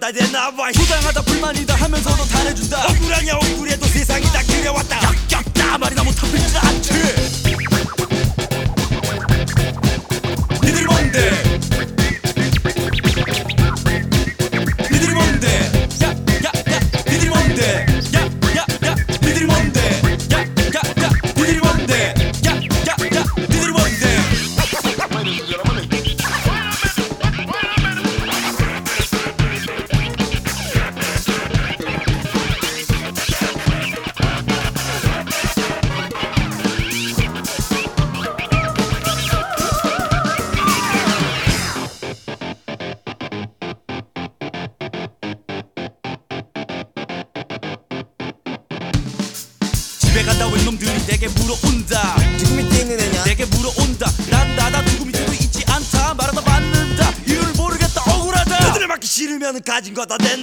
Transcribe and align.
때마다 0.00 0.10
내 0.12 0.26
나와 0.32 0.50
부당하다 0.72 1.22
불만이다 1.22 1.74
하면서도 1.74 2.24
잘해준다. 2.26 2.86
억울하냐 2.86 3.34
gotas 60.00 60.18
de 60.18 60.39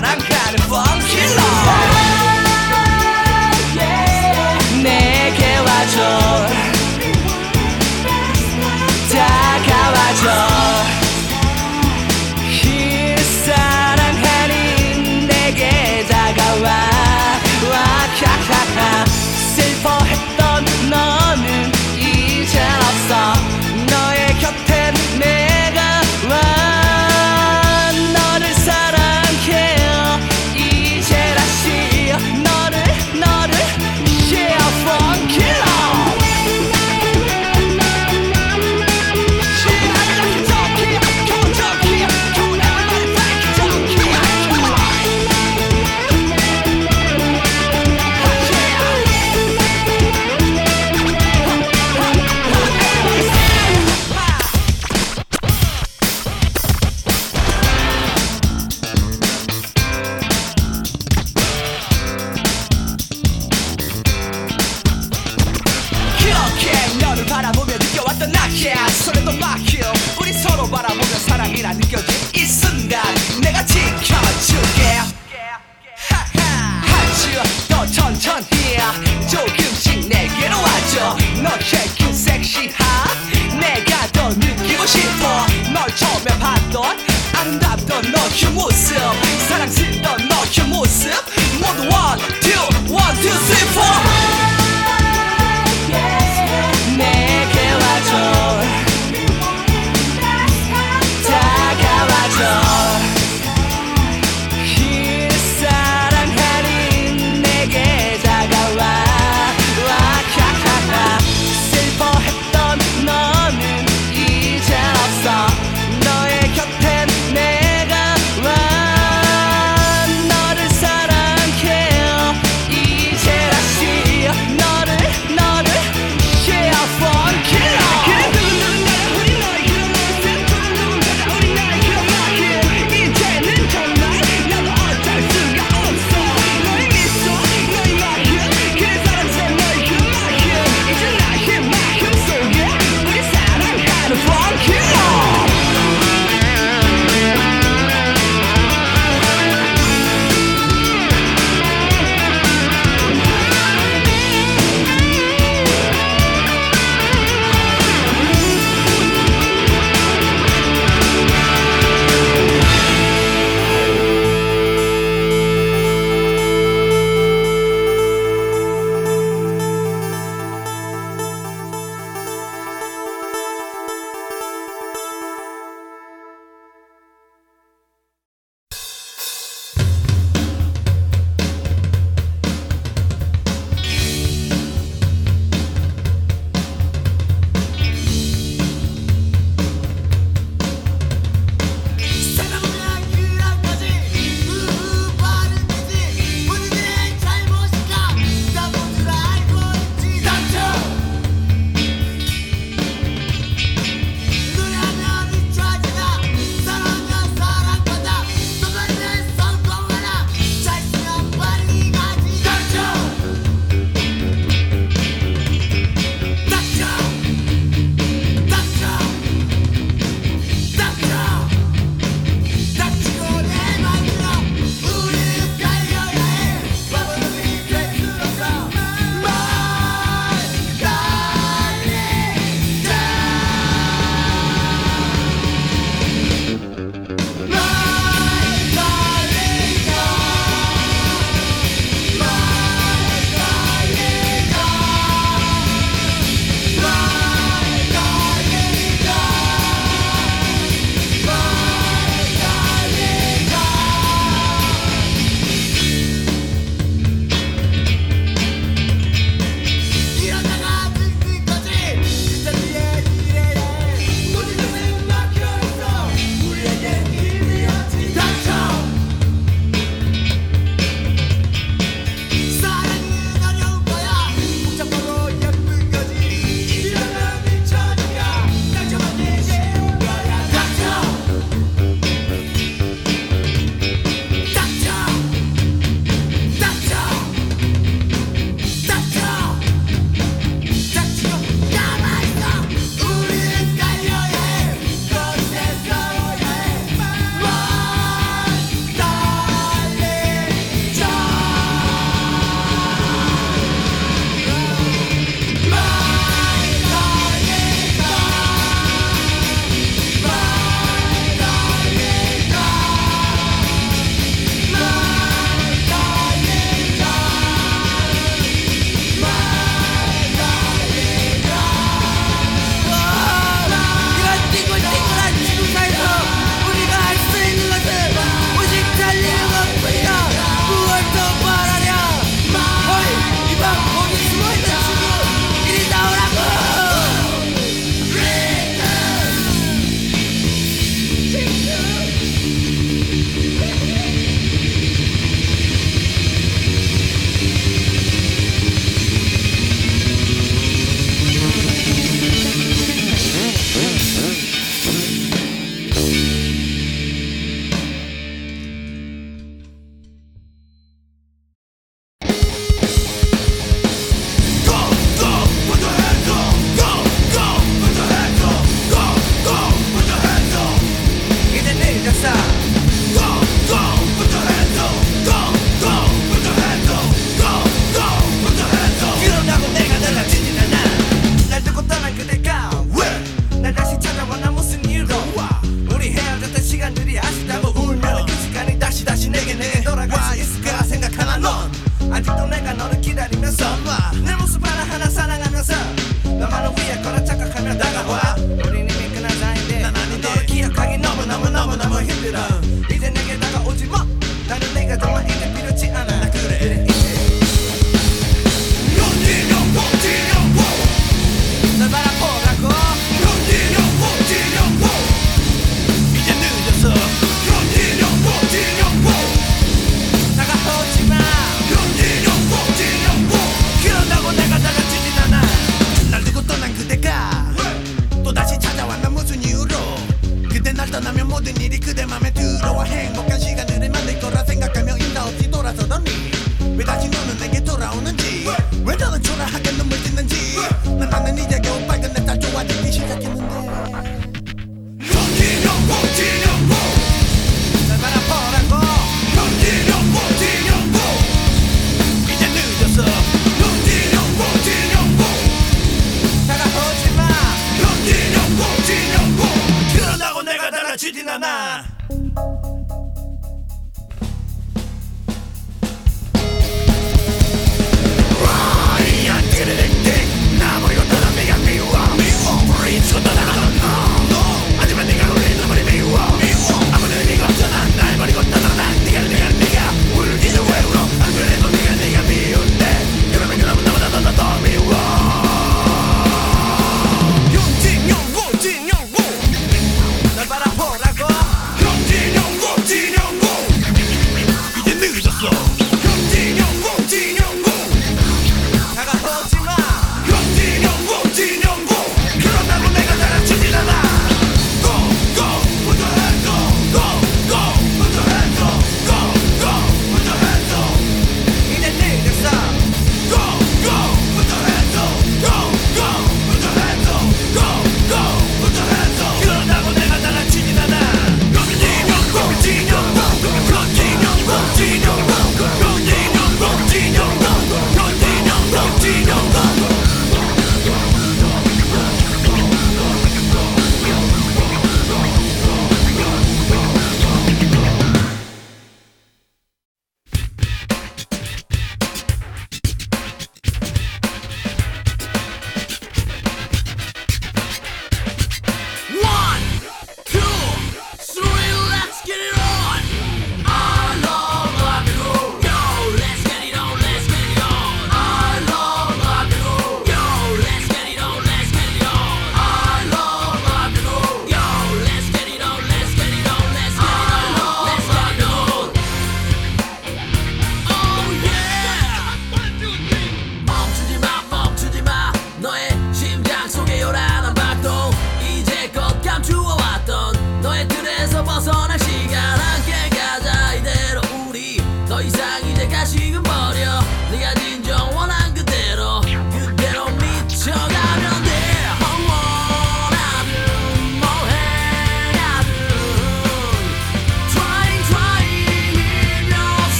naranja. 0.00 0.37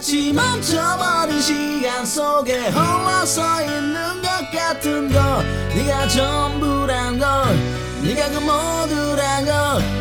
마치 0.00 0.32
멈춰버린 0.32 1.42
시간 1.42 2.06
속에 2.06 2.68
흘러서 2.70 3.60
있는 3.60 4.22
것 4.22 4.50
같은 4.50 5.12
걸 5.12 5.44
네가 5.74 6.08
전부란 6.08 7.18
걸 7.18 7.28
네가 8.02 8.30
그 8.30 8.38
모두란 8.38 9.44
걸. 9.44 9.99